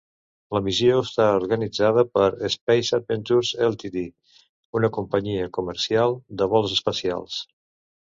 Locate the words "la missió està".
0.55-1.27